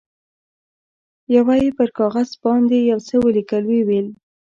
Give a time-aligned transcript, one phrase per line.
[1.35, 4.07] یوه یې پر کاغذ باندې یو څه ولیکل، ویې ویل.